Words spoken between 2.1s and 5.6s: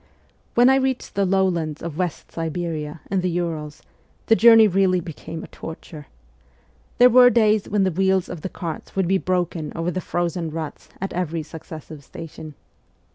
Siberia and the Urals the journey really became a